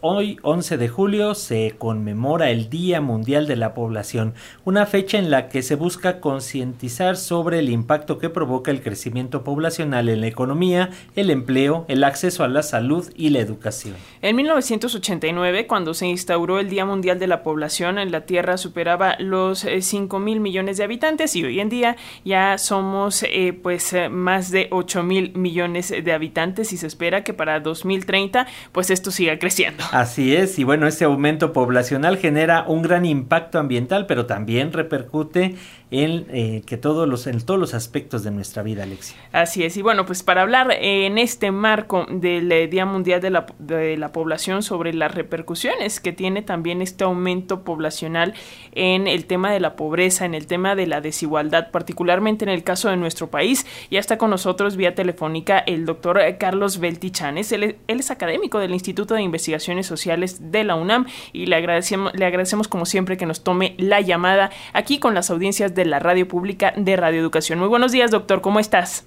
[0.00, 5.28] Hoy, 11 de julio, se conmemora el Día Mundial de la Población, una fecha en
[5.28, 10.28] la que se busca concientizar sobre el impacto que provoca el crecimiento poblacional en la
[10.28, 13.96] economía, el empleo, el acceso a la salud y la educación.
[14.22, 19.16] En 1989, cuando se instauró el Día Mundial de la Población, en la Tierra superaba
[19.18, 23.92] los 5 eh, mil millones de habitantes y hoy en día ya somos eh, pues
[23.94, 28.90] eh, más de 8 mil millones de habitantes y se espera que para 2030 pues
[28.90, 29.87] esto siga creciendo.
[29.90, 35.54] Así es, y bueno, ese aumento poblacional genera un gran impacto ambiental, pero también repercute
[35.90, 39.16] en eh, que todos los en todos los aspectos de nuestra vida, Alexia.
[39.32, 43.30] Así es, y bueno, pues para hablar en este marco del eh, Día Mundial de
[43.30, 48.34] la, de la Población sobre las repercusiones que tiene también este aumento poblacional
[48.72, 52.62] en el tema de la pobreza, en el tema de la desigualdad, particularmente en el
[52.62, 57.76] caso de nuestro país, ya está con nosotros vía telefónica el doctor Carlos Beltichanes, él,
[57.86, 62.24] él es académico del Instituto de Investigación Sociales de la UNAM y le agradecemos, le
[62.24, 66.72] agradecemos como siempre que nos tome la llamada aquí con las audiencias la radio pública
[66.76, 67.58] de Radio Educación.
[67.58, 69.06] Muy buenos días, doctor, ¿cómo estás?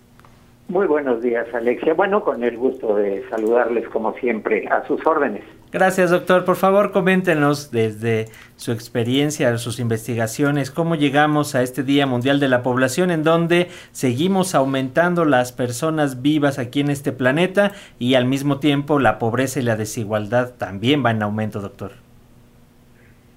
[0.72, 1.94] Muy buenos días, Alexia.
[1.94, 5.44] Bueno, con el gusto de saludarles como siempre, a sus órdenes.
[5.72, 6.46] Gracias, doctor.
[6.46, 12.48] Por favor, coméntenos desde su experiencia, sus investigaciones, cómo llegamos a este Día Mundial de
[12.48, 18.26] la Población en donde seguimos aumentando las personas vivas aquí en este planeta y al
[18.26, 22.01] mismo tiempo la pobreza y la desigualdad también van en aumento, doctor.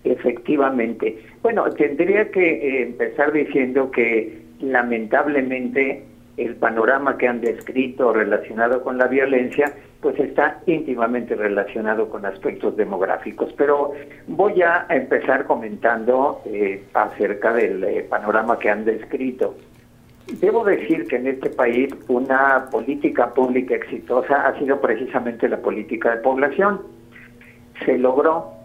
[0.05, 1.19] Efectivamente.
[1.43, 6.05] Bueno, tendría que eh, empezar diciendo que lamentablemente
[6.37, 12.77] el panorama que han descrito relacionado con la violencia, pues está íntimamente relacionado con aspectos
[12.77, 13.53] demográficos.
[13.57, 13.93] Pero
[14.27, 19.55] voy a empezar comentando eh, acerca del eh, panorama que han descrito.
[20.41, 26.17] Debo decir que en este país una política pública exitosa ha sido precisamente la política
[26.17, 26.81] de población.
[27.85, 28.64] Se logró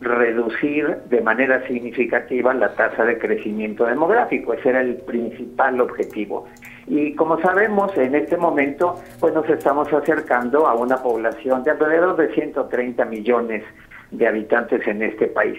[0.00, 4.52] reducir de manera significativa la tasa de crecimiento demográfico.
[4.52, 6.46] Ese era el principal objetivo.
[6.86, 12.16] Y como sabemos, en este momento, pues nos estamos acercando a una población de alrededor
[12.16, 13.64] de 130 millones
[14.10, 15.58] de habitantes en este país.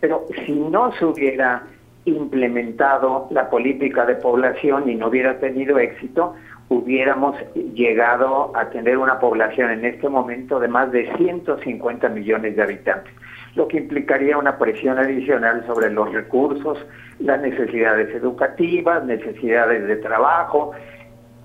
[0.00, 1.64] Pero si no se hubiera
[2.04, 6.34] implementado la política de población y no hubiera tenido éxito,
[6.68, 7.36] hubiéramos
[7.74, 13.12] llegado a tener una población en este momento de más de 150 millones de habitantes
[13.54, 16.78] lo que implicaría una presión adicional sobre los recursos,
[17.18, 20.72] las necesidades educativas, necesidades de trabajo,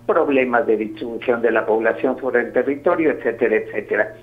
[0.05, 4.13] problemas de distribución de la población sobre el territorio, etcétera, etcétera.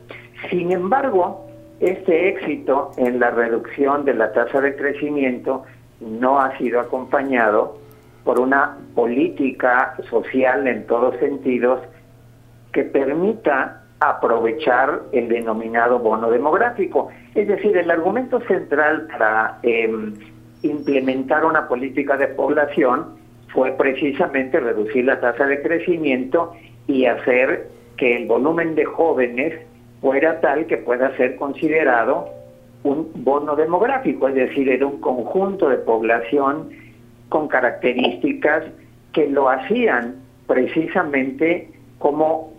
[0.48, 1.46] Sin embargo,
[1.80, 5.64] este éxito en la reducción de la tasa de crecimiento
[6.00, 7.78] no ha sido acompañado
[8.24, 11.80] por una política social en todos sentidos
[12.72, 17.08] que permita aprovechar el denominado bono demográfico.
[17.34, 20.14] Es decir, el argumento central para em,
[20.62, 23.16] implementar una política de población
[23.52, 26.52] fue precisamente reducir la tasa de crecimiento
[26.86, 29.54] y hacer que el volumen de jóvenes
[30.00, 32.28] fuera tal que pueda ser considerado
[32.82, 36.68] un bono demográfico, es decir, era un conjunto de población
[37.34, 38.62] con características
[39.12, 41.68] que lo hacían precisamente
[41.98, 42.52] como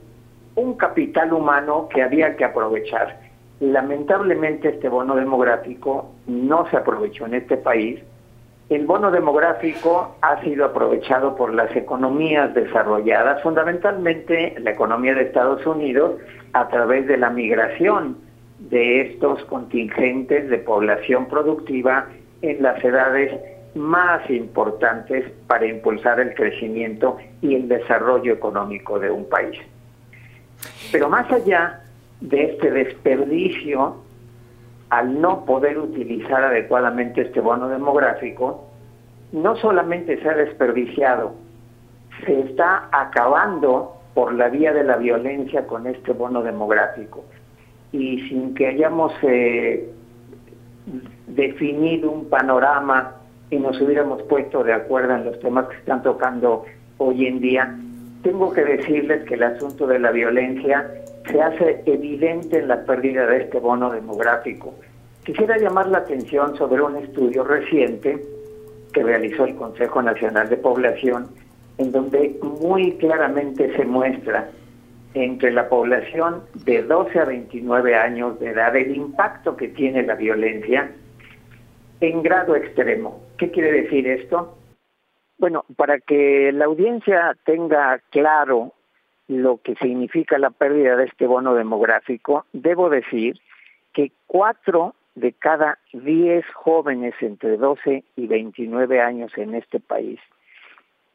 [0.56, 3.22] un capital humano que había que aprovechar.
[3.62, 8.02] Lamentablemente este bono demográfico no se aprovechó en este país.
[8.68, 15.66] El bono demográfico ha sido aprovechado por las economías desarrolladas, fundamentalmente la economía de Estados
[15.66, 16.16] Unidos,
[16.52, 18.18] a través de la migración
[18.59, 22.07] de estos contingentes de población productiva
[22.42, 29.28] en las edades más importantes para impulsar el crecimiento y el desarrollo económico de un
[29.28, 29.59] país.
[30.91, 31.81] Pero más allá
[32.22, 33.97] de este desperdicio,
[34.90, 38.69] al no poder utilizar adecuadamente este bono demográfico,
[39.34, 41.36] no solamente se ha desperdiciado,
[42.25, 47.25] se está acabando por la vía de la violencia con este bono demográfico.
[47.92, 49.90] Y sin que hayamos eh,
[51.28, 53.16] definido un panorama
[53.56, 56.66] y nos hubiéramos puesto de acuerdo en los temas que están tocando
[56.98, 57.74] hoy en día,
[58.22, 60.92] tengo que decirles que el asunto de la violencia
[61.30, 64.74] se hace evidente en la pérdida de este bono demográfico.
[65.24, 68.22] Quisiera llamar la atención sobre un estudio reciente
[68.94, 71.28] que realizó el Consejo Nacional de Población,
[71.78, 74.50] en donde muy claramente se muestra
[75.13, 80.16] entre la población de 12 a 29 años de edad el impacto que tiene la
[80.16, 80.92] violencia
[82.02, 83.25] en grado extremo.
[83.37, 84.57] ¿Qué quiere decir esto?
[85.37, 88.73] Bueno, para que la audiencia tenga claro
[89.27, 93.39] lo que significa la pérdida de este bono demográfico, debo decir
[93.93, 100.19] que cuatro de cada diez jóvenes entre 12 y 29 años en este país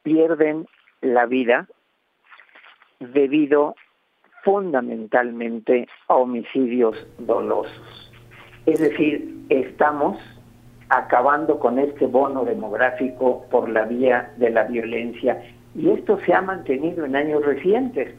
[0.03, 0.67] pierden
[1.03, 1.67] la vida
[2.99, 3.77] debido
[4.43, 8.13] fundamentalmente a homicidios dolosos.
[8.67, 10.19] Es decir, estamos
[10.91, 15.41] acabando con este bono demográfico por la vía de la violencia
[15.75, 18.13] y esto se ha mantenido en años recientes.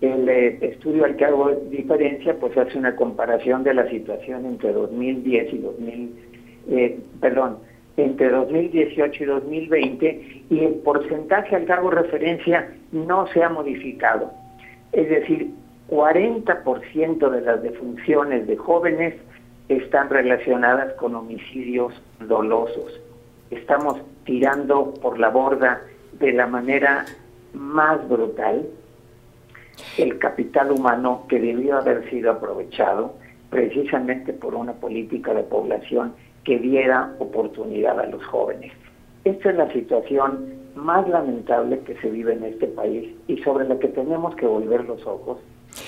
[0.00, 4.72] El eh, estudio al que hago diferencia pues hace una comparación de la situación entre
[4.72, 6.14] 2010 y 2000,
[6.70, 7.58] eh, perdón,
[7.98, 14.32] entre 2018 y 2020 y el porcentaje al que hago referencia no se ha modificado.
[14.92, 15.50] Es decir,
[15.90, 19.14] 40% de las defunciones de jóvenes
[19.76, 23.00] están relacionadas con homicidios dolosos.
[23.50, 25.82] Estamos tirando por la borda
[26.18, 27.04] de la manera
[27.54, 28.66] más brutal
[29.98, 33.14] el capital humano que debió haber sido aprovechado
[33.50, 36.14] precisamente por una política de población
[36.44, 38.72] que diera oportunidad a los jóvenes.
[39.24, 43.78] Esta es la situación más lamentable que se vive en este país y sobre la
[43.78, 45.38] que tenemos que volver los ojos,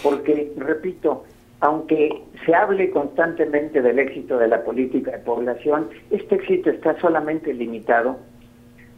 [0.02, 1.24] porque, repito,
[1.64, 7.54] aunque se hable constantemente del éxito de la política de población, este éxito está solamente
[7.54, 8.18] limitado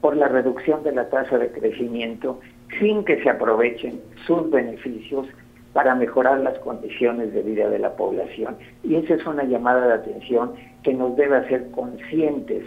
[0.00, 2.40] por la reducción de la tasa de crecimiento
[2.80, 5.28] sin que se aprovechen sus beneficios
[5.74, 8.56] para mejorar las condiciones de vida de la población.
[8.82, 12.64] Y esa es una llamada de atención que nos debe hacer conscientes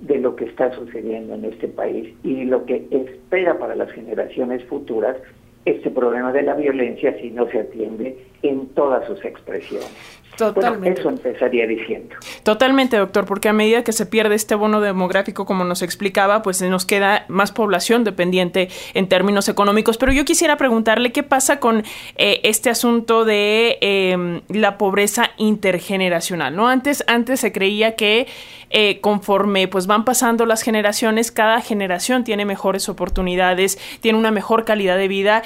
[0.00, 4.64] de lo que está sucediendo en este país y lo que espera para las generaciones
[4.64, 5.18] futuras
[5.66, 8.16] este problema de la violencia si no se atiende
[8.48, 10.16] en todas sus expresiones.
[10.36, 11.00] Totalmente.
[11.00, 12.14] eso empezaría diciendo.
[12.42, 16.60] Totalmente, doctor, porque a medida que se pierde este bono demográfico, como nos explicaba, pues
[16.60, 19.96] nos queda más población dependiente en términos económicos.
[19.96, 21.84] Pero yo quisiera preguntarle qué pasa con
[22.16, 26.68] eh, este asunto de em, la pobreza intergeneracional, ¿no?
[26.68, 28.26] Antes, antes se creía que
[28.68, 34.64] eh, conforme pues van pasando las generaciones, cada generación tiene mejores oportunidades, tiene una mejor
[34.64, 35.42] calidad de vida.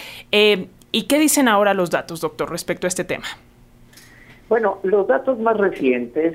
[0.92, 3.26] ¿Y qué dicen ahora los datos, doctor, respecto a este tema?
[4.48, 6.34] Bueno, los datos más recientes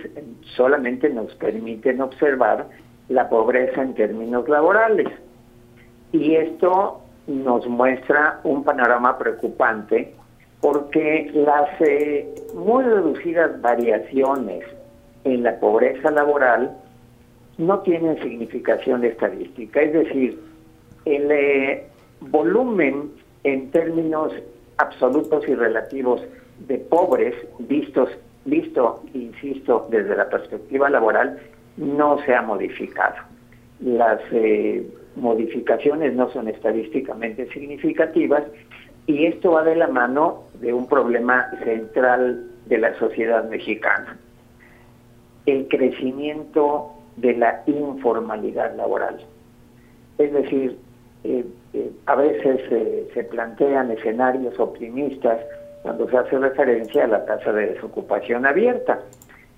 [0.56, 2.68] solamente nos permiten observar
[3.10, 5.10] la pobreza en términos laborales.
[6.14, 10.14] Y esto nos muestra un panorama preocupante
[10.62, 14.64] porque las eh, muy reducidas variaciones
[15.26, 16.78] en la pobreza laboral
[17.58, 19.82] no tienen significación estadística.
[19.82, 20.40] Es decir,
[21.04, 21.88] el eh,
[22.22, 23.12] volumen
[23.46, 24.34] en términos
[24.78, 26.22] absolutos y relativos
[26.68, 28.10] de pobres vistos,
[28.44, 31.40] visto, insisto, desde la perspectiva laboral,
[31.78, 33.16] no se ha modificado.
[33.82, 38.44] Las eh, modificaciones no son estadísticamente significativas
[39.06, 44.18] y esto va de la mano de un problema central de la sociedad mexicana,
[45.46, 49.20] el crecimiento de la informalidad laboral.
[50.18, 50.80] Es decir,
[51.24, 51.46] eh,
[52.06, 52.62] a veces
[53.14, 55.40] se plantean escenarios optimistas
[55.82, 59.02] cuando se hace referencia a la tasa de desocupación abierta.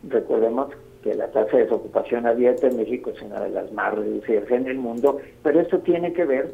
[0.09, 0.69] Recordemos
[1.01, 4.67] que la tasa de desocupación abierta en México es una de las más reducidas en
[4.67, 6.51] el mundo, pero esto tiene que ver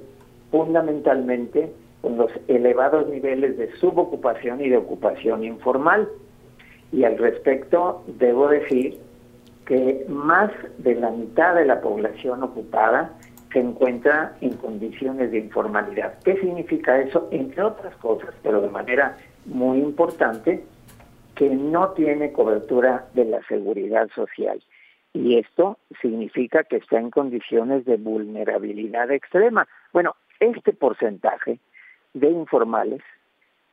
[0.52, 1.72] fundamentalmente
[2.02, 6.08] con los elevados niveles de subocupación y de ocupación informal.
[6.92, 9.00] Y al respecto, debo decir
[9.66, 13.14] que más de la mitad de la población ocupada
[13.54, 16.20] se encuentra en condiciones de informalidad.
[16.24, 17.30] ¿Qué significa eso?
[17.32, 20.64] Entre otras cosas, pero de manera muy importante
[21.36, 24.62] que no tiene cobertura de la seguridad social.
[25.14, 29.68] Y esto significa que está en condiciones de vulnerabilidad extrema.
[29.92, 31.60] Bueno, este porcentaje
[32.14, 33.02] de informales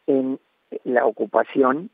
[0.07, 0.39] en
[0.85, 1.91] la ocupación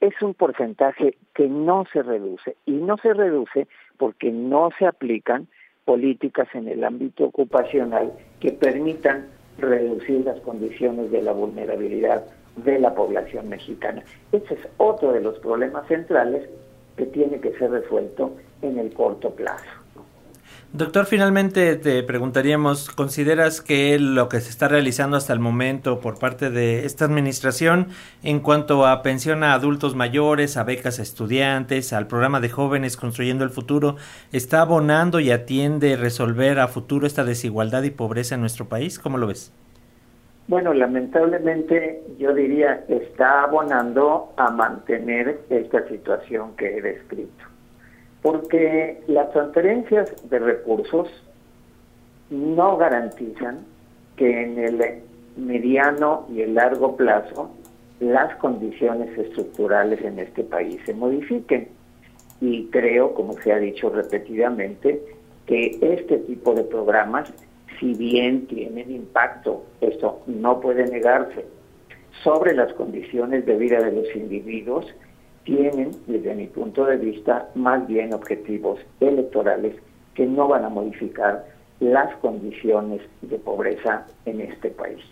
[0.00, 3.68] es un porcentaje que no se reduce y no se reduce
[3.98, 5.46] porque no se aplican
[5.90, 9.26] políticas en el ámbito ocupacional que permitan
[9.58, 12.22] reducir las condiciones de la vulnerabilidad
[12.64, 14.04] de la población mexicana.
[14.30, 16.48] Ese es otro de los problemas centrales
[16.96, 19.79] que tiene que ser resuelto en el corto plazo.
[20.72, 26.20] Doctor, finalmente te preguntaríamos, ¿consideras que lo que se está realizando hasta el momento por
[26.20, 27.88] parte de esta administración
[28.22, 32.96] en cuanto a pensión a adultos mayores, a becas a estudiantes, al programa de jóvenes
[32.96, 33.96] construyendo el futuro,
[34.30, 39.00] está abonando y atiende resolver a futuro esta desigualdad y pobreza en nuestro país?
[39.00, 39.52] ¿Cómo lo ves?
[40.46, 47.44] Bueno, lamentablemente yo diría está abonando a mantener esta situación que he descrito,
[48.22, 51.08] porque las transferencias de recursos
[52.28, 53.64] no garantizan
[54.16, 55.02] que en el
[55.36, 57.50] mediano y el largo plazo
[58.00, 61.68] las condiciones estructurales en este país se modifiquen.
[62.40, 65.02] Y creo, como se ha dicho repetidamente,
[65.46, 67.32] que este tipo de programas,
[67.78, 71.44] si bien tienen impacto, esto no puede negarse,
[72.24, 74.86] sobre las condiciones de vida de los individuos,
[75.44, 79.76] tienen, desde mi punto de vista, más bien objetivos electorales
[80.14, 81.46] que no van a modificar
[81.80, 85.02] las condiciones de pobreza en este país.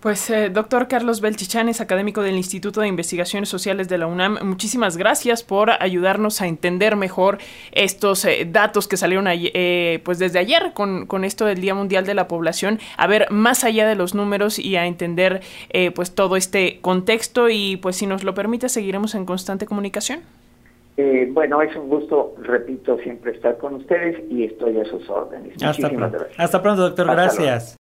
[0.00, 4.38] Pues, eh, doctor Carlos Belchichán es académico del Instituto de Investigaciones Sociales de la UNAM.
[4.44, 7.38] Muchísimas gracias por ayudarnos a entender mejor
[7.72, 12.06] estos eh, datos que salieron eh, pues desde ayer con, con, esto del Día Mundial
[12.06, 15.40] de la Población, a ver más allá de los números y a entender
[15.70, 20.20] eh, pues todo este contexto y pues si nos lo permite seguiremos en constante comunicación.
[20.96, 25.54] Eh, bueno, es un gusto, repito, siempre estar con ustedes y estoy a sus órdenes.
[25.54, 26.18] Hasta Muchísimas pronto.
[26.18, 26.40] gracias.
[26.40, 27.10] Hasta pronto, doctor.
[27.10, 27.64] Hasta gracias.
[27.64, 27.76] Luego.